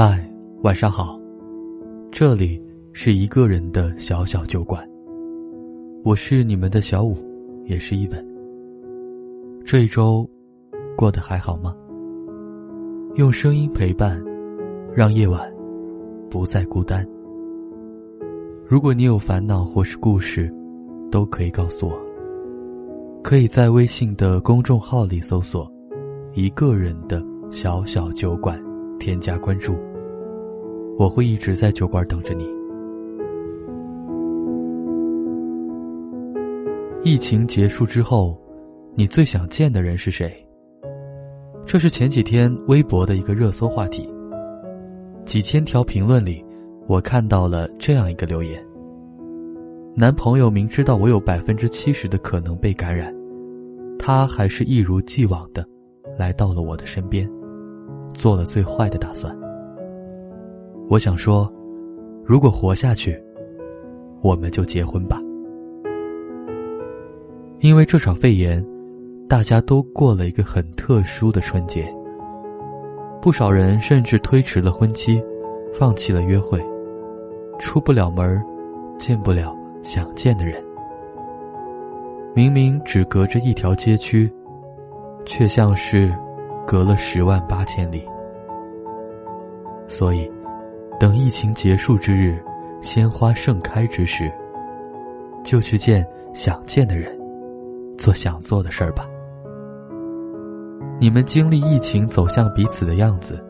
[0.00, 0.24] 嗨，
[0.62, 1.18] 晚上好，
[2.12, 4.88] 这里是一个人的小小酒馆。
[6.04, 7.16] 我是你们的小五，
[7.64, 8.24] 也是一本。
[9.66, 10.24] 这一周
[10.96, 11.74] 过得还好吗？
[13.16, 14.24] 用声音陪伴，
[14.94, 15.52] 让夜晚
[16.30, 17.04] 不再孤单。
[18.68, 20.48] 如果你有烦恼或是故事，
[21.10, 22.00] 都可以告诉我。
[23.24, 25.68] 可以在微信的公众号里搜索
[26.34, 28.56] “一个人的小小酒馆”。
[28.98, 29.78] 添加关注，
[30.98, 32.48] 我会一直在酒馆等着你。
[37.04, 38.36] 疫情结束之后，
[38.94, 40.32] 你最想见的人是谁？
[41.64, 44.08] 这是前几天微博的一个热搜话题。
[45.24, 46.44] 几千条评论里，
[46.86, 48.62] 我看到了这样一个留言：
[49.94, 53.14] 男朋友明知道我有百分之七十的可能被感染，
[53.98, 55.64] 他还是一如既往的
[56.18, 57.30] 来到了我的身边。
[58.12, 59.36] 做了最坏的打算。
[60.88, 61.52] 我想说，
[62.24, 63.20] 如果活下去，
[64.22, 65.20] 我们就结婚吧。
[67.60, 68.64] 因为这场肺炎，
[69.28, 71.92] 大家都过了一个很特殊的春节。
[73.20, 75.22] 不少人甚至推迟了婚期，
[75.72, 76.64] 放弃了约会，
[77.58, 78.40] 出不了门
[78.98, 80.62] 见不了想见的人。
[82.34, 84.32] 明明只隔着一条街区，
[85.26, 86.14] 却像是……
[86.68, 88.06] 隔了十万八千里，
[89.86, 90.30] 所以，
[91.00, 92.38] 等疫情结束之日，
[92.82, 94.30] 鲜花盛开之时，
[95.42, 97.18] 就去见想见的人，
[97.96, 99.06] 做想做的事儿吧。
[101.00, 103.42] 你们经历疫情走向彼此的样子，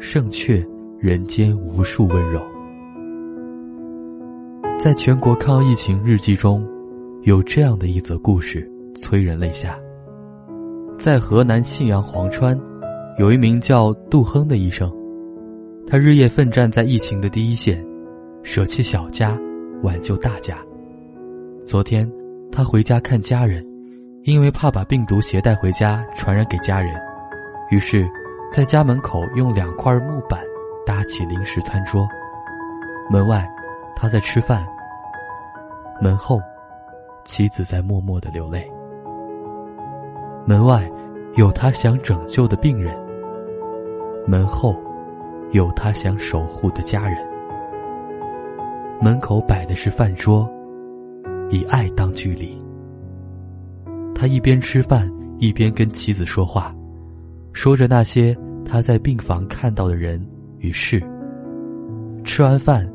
[0.00, 0.60] 胜却
[0.98, 2.42] 人间无数温柔。
[4.76, 6.68] 在全国抗疫情日记中，
[7.22, 9.78] 有这样的一则故事，催人泪下。
[11.02, 12.54] 在河南信阳潢川，
[13.16, 14.92] 有一名叫杜亨的医生，
[15.86, 17.82] 他日夜奋战在疫情的第一线，
[18.42, 19.34] 舍弃小家，
[19.82, 20.58] 挽救大家。
[21.64, 22.06] 昨天，
[22.52, 23.66] 他回家看家人，
[24.24, 26.94] 因为怕把病毒携带回家传染给家人，
[27.70, 28.06] 于是，
[28.52, 30.38] 在家门口用两块木板
[30.84, 32.06] 搭起临时餐桌。
[33.10, 33.50] 门外，
[33.96, 34.66] 他在吃饭。
[35.98, 36.38] 门后，
[37.24, 38.70] 妻子在默默的流泪。
[40.46, 40.90] 门外
[41.36, 42.96] 有他想拯救的病人，
[44.26, 44.74] 门后
[45.52, 47.16] 有他想守护的家人。
[49.00, 50.48] 门口摆的是饭桌，
[51.50, 52.56] 以爱当距离。
[54.14, 56.74] 他一边吃饭一边跟妻子说话，
[57.52, 60.20] 说着那些他在病房看到的人
[60.58, 61.02] 与事。
[62.24, 62.90] 吃完饭，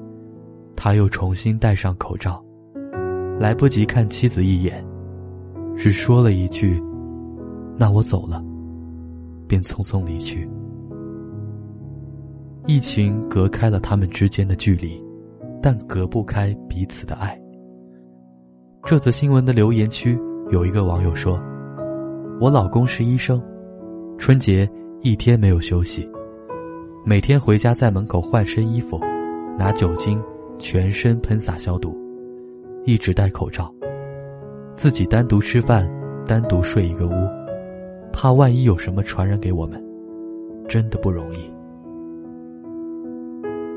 [0.75, 2.43] 他又重新戴上口罩，
[3.39, 4.85] 来不及看妻子一眼，
[5.75, 6.81] 只说了一句。
[7.77, 8.43] 那我走了，
[9.47, 10.49] 便匆匆离去。
[12.67, 14.99] 疫情隔开了他们之间的距离，
[15.61, 17.39] 但隔不开彼此的爱。
[18.83, 20.17] 这则新闻的留言区
[20.51, 21.39] 有一个网友说
[22.41, 23.41] ：“我老公是医生，
[24.17, 24.69] 春节
[25.01, 26.09] 一天没有休息，
[27.05, 28.99] 每天回家在门口换身衣服，
[29.59, 30.19] 拿酒精
[30.57, 31.95] 全身喷洒消毒，
[32.85, 33.71] 一直戴口罩，
[34.73, 35.87] 自己单独吃饭，
[36.25, 37.11] 单独睡一个屋。”
[38.15, 39.83] 怕万一有什么传染给我们，
[40.69, 41.53] 真的不容易。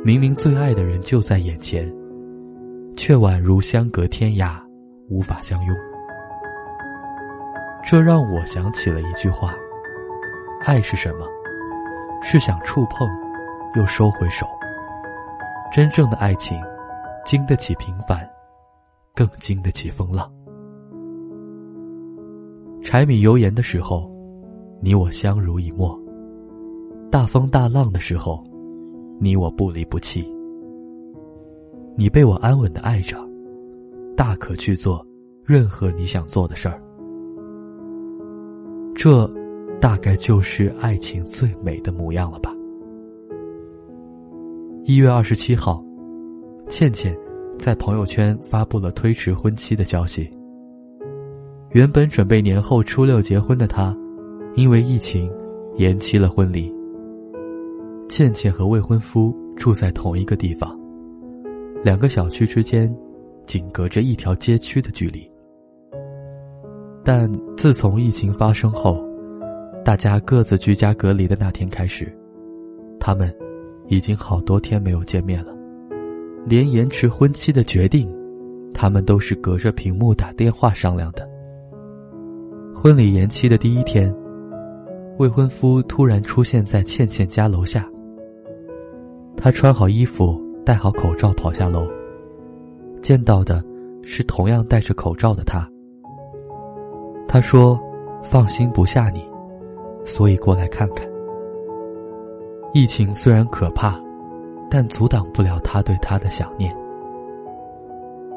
[0.05, 1.93] 明明最爱的人就在眼前，
[2.97, 4.61] 却宛如相隔天涯，
[5.09, 5.77] 无法相拥。
[7.83, 9.57] 这让我想起了一句话：
[10.65, 11.27] 爱是什么？
[12.23, 13.09] 是想触碰，
[13.75, 14.47] 又收回手。
[15.73, 16.57] 真正的爱情，
[17.25, 18.25] 经得起平凡，
[19.17, 20.33] 更经得起风浪。
[22.85, 24.17] 柴米油盐的时候。
[24.81, 26.01] 你我相濡以沫，
[27.11, 28.45] 大风大浪的时候，
[29.19, 30.25] 你我不离不弃。
[31.97, 33.19] 你被我安稳的爱着，
[34.17, 35.05] 大可去做
[35.45, 36.81] 任何你想做的事儿。
[38.95, 39.29] 这，
[39.81, 42.55] 大概就是爱情最美的模样了吧。
[44.85, 45.85] 一月二十七号，
[46.69, 47.17] 倩倩
[47.59, 50.31] 在朋友圈发布了推迟婚期的消息。
[51.73, 53.93] 原本准备年后初六结婚的她。
[54.55, 55.31] 因为疫情，
[55.77, 56.75] 延期了婚礼。
[58.09, 60.77] 倩倩和未婚夫住在同一个地方，
[61.85, 62.93] 两个小区之间
[63.47, 65.31] 仅隔着一条街区的距离。
[67.05, 68.99] 但自从疫情发生后，
[69.85, 72.13] 大家各自居家隔离的那天开始，
[72.99, 73.33] 他们
[73.87, 75.55] 已经好多天没有见面了。
[76.45, 78.11] 连延迟婚期的决定，
[78.75, 81.29] 他们都是隔着屏幕打电话商量的。
[82.75, 84.13] 婚礼延期的第一天。
[85.19, 87.85] 未婚夫突然出现在倩倩家楼下，
[89.37, 91.89] 他穿好衣服，戴好口罩跑下楼，
[93.03, 93.61] 见到的
[94.01, 95.69] 是同样戴着口罩的他。
[97.27, 97.77] 他说
[98.23, 99.29] ：“放心不下你，
[100.05, 101.05] 所以过来看看。”
[102.73, 104.01] 疫情虽然可怕，
[104.71, 106.73] 但阻挡不了他对他的想念。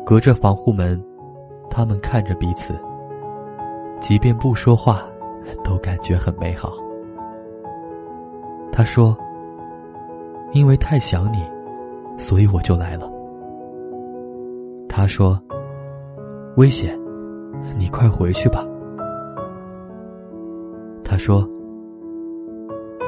[0.04, 1.00] 隔着防护门，
[1.70, 2.74] 他们看着彼此，
[4.00, 5.06] 即便不说话，
[5.64, 6.74] 都感觉很美好。
[8.72, 9.18] 他说
[10.54, 11.44] ：“因为太想你，
[12.18, 13.12] 所以我就来了。”
[14.88, 15.40] 他说
[16.58, 16.98] ：“危险，
[17.78, 18.66] 你快回去吧。”
[21.04, 21.48] 他说：“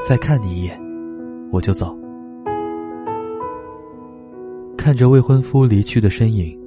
[0.08, 0.82] 再看你一眼。”
[1.54, 1.96] 我就走，
[4.76, 6.60] 看着未婚夫离去的身影，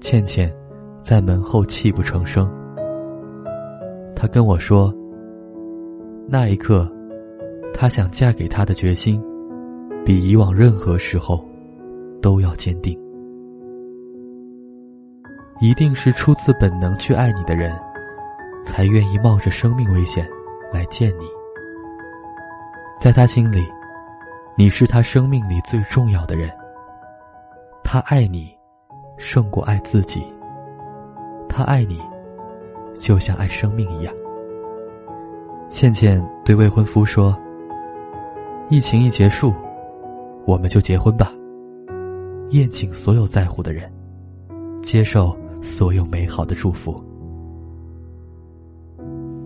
[0.00, 0.52] 倩倩
[1.04, 2.52] 在门后泣不成声。
[4.16, 4.92] 她跟我说
[6.26, 6.90] ：“那一刻，
[7.72, 9.22] 她想嫁给他的决心，
[10.04, 11.44] 比以往任何时候
[12.20, 12.98] 都要坚定。
[15.60, 17.74] 一定是出自本能去爱你的人，
[18.62, 20.28] 才愿意冒着生命危险
[20.72, 21.24] 来见你。
[23.00, 23.64] 在他心里。”
[24.56, 26.48] 你是他生命里最重要的人，
[27.82, 28.56] 他爱你，
[29.18, 30.24] 胜过爱自己。
[31.48, 32.00] 他爱你，
[32.94, 34.14] 就像爱生命一样。
[35.74, 37.36] 倩倩对未婚夫说
[38.70, 39.52] ：“疫情一结束，
[40.46, 41.32] 我们就结婚吧。
[42.50, 43.92] 宴请所有在乎的人，
[44.80, 47.02] 接受所有美好的祝福。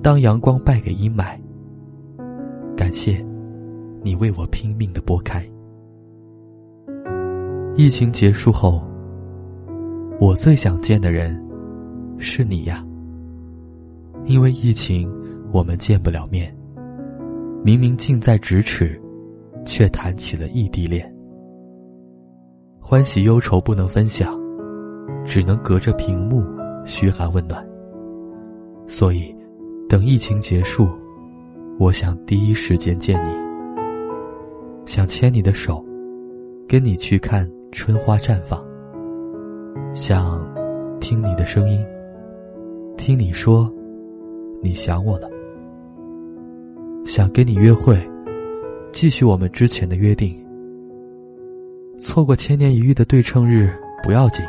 [0.03, 1.35] 当阳光败给阴霾，
[2.77, 3.25] 感谢。”
[4.05, 5.43] 你为我拼命的拨开。
[7.75, 8.85] 疫情结束后，
[10.21, 11.43] 我最想见的人
[12.19, 12.85] 是你呀。
[14.27, 15.11] 因为疫情，
[15.53, 16.55] 我们见不了面。
[17.65, 19.01] 明明近在咫尺，
[19.65, 21.13] 却谈起了异地恋。
[22.81, 24.39] 欢喜忧愁不能分享，
[25.25, 26.43] 只能隔着屏幕
[26.85, 27.67] 嘘寒问暖。
[28.87, 29.35] 所以，
[29.89, 30.89] 等疫情结束，
[31.79, 33.31] 我想第一时间见你。
[34.87, 35.85] 想牵你的手，
[36.67, 38.65] 跟你去看春花绽放。
[39.93, 40.41] 想
[41.01, 41.85] 听你的声音，
[42.97, 43.71] 听你说
[44.63, 45.29] 你想我了。
[47.09, 47.99] 想跟你约会，
[48.93, 50.37] 继续我们之前的约定。
[51.99, 54.45] 错过千年一遇的对称日不要紧，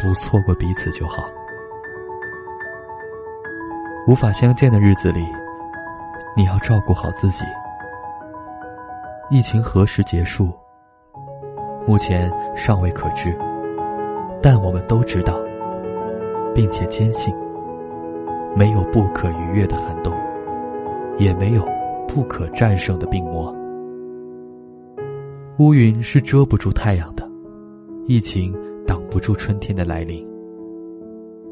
[0.00, 1.28] 不错过彼此就好。
[4.06, 5.26] 无法相见的日子里，
[6.36, 7.42] 你要照顾好自己。
[9.28, 10.52] 疫情何时结束？
[11.84, 13.36] 目前尚未可知，
[14.40, 15.36] 但我们都知道，
[16.54, 17.34] 并且坚信，
[18.54, 20.14] 没有不可逾越的寒冬，
[21.18, 21.66] 也没有
[22.06, 23.54] 不可战胜的病魔。
[25.58, 27.28] 乌云是遮不住太阳的，
[28.06, 28.54] 疫情
[28.86, 30.24] 挡不住春天的来临。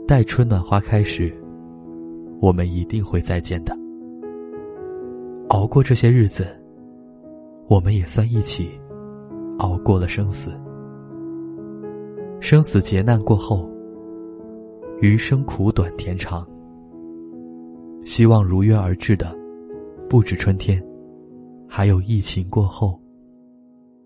[0.06, 1.32] 待春暖花开时，
[2.40, 3.76] 我们一定会再见的。
[5.48, 6.46] 熬过这些日子。
[7.68, 8.70] 我们也算一起
[9.58, 10.52] 熬过了生死，
[12.38, 13.68] 生死劫难过后，
[15.00, 16.46] 余生苦短甜长。
[18.04, 19.36] 希望如约而至的，
[20.08, 20.80] 不止春天，
[21.68, 23.00] 还有疫情过后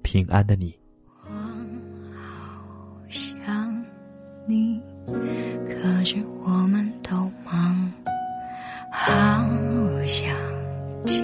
[0.02, 0.74] 平安的你。
[1.26, 1.30] 我
[2.16, 3.84] 好想
[4.48, 4.80] 你，
[5.68, 7.92] 可是我们都忙，
[8.90, 9.46] 好
[10.06, 10.34] 想
[11.04, 11.22] 见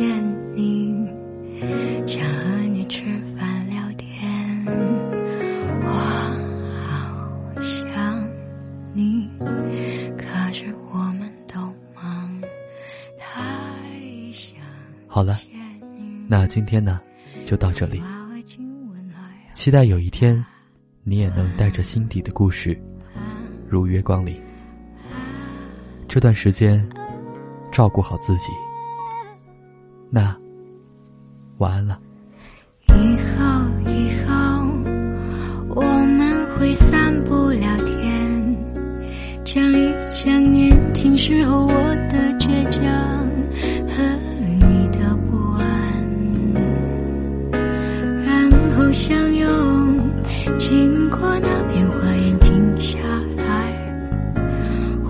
[15.17, 15.35] 好了，
[16.29, 17.01] 那今天呢，
[17.43, 18.03] 就到这里。
[19.55, 20.45] 期待有一天，
[21.05, 22.79] 你也能带着心底的故事，
[23.67, 24.39] 如约光临。
[26.07, 26.87] 这段时间，
[27.73, 28.53] 照顾好自己。
[30.11, 30.37] 那。
[31.57, 31.99] 晚安了。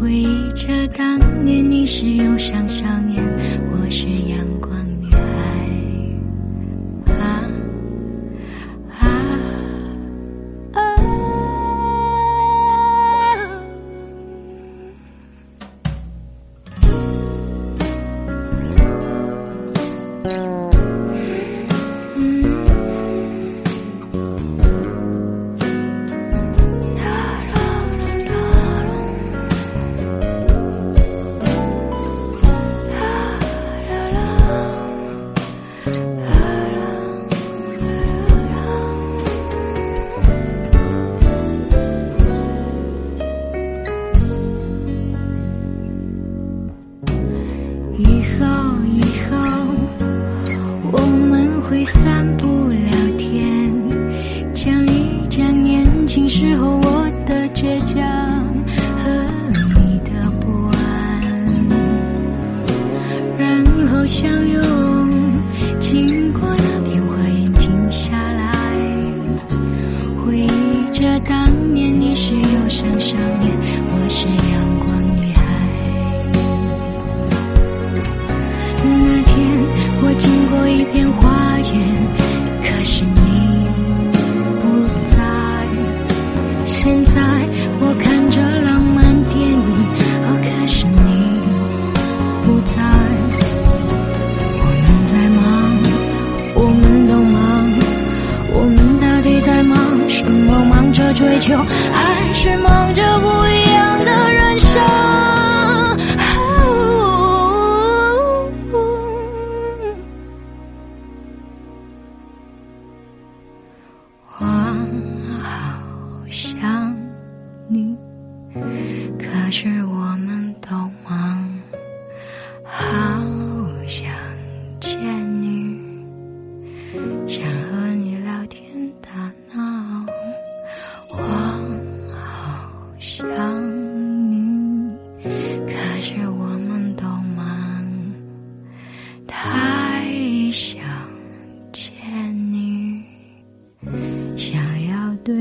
[0.06, 3.20] 回忆着当年你是忧伤少年，
[3.72, 4.95] 我是阳光。
[48.36, 49.00] 以后以
[49.30, 49.45] 后
[101.38, 102.05] 就爱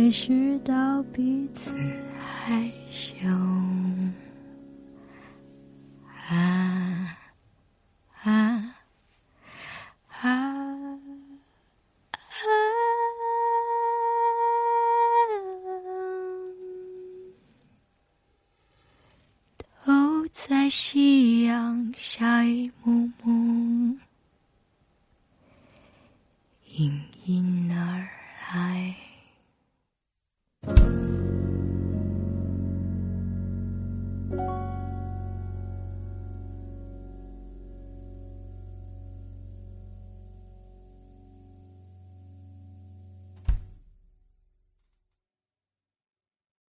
[0.05, 1.71] 意识到彼此
[2.15, 3.25] 害羞。